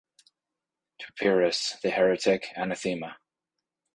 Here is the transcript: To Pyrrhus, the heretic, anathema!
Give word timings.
To 0.97 1.13
Pyrrhus, 1.13 1.79
the 1.83 1.91
heretic, 1.91 2.49
anathema! 2.55 3.19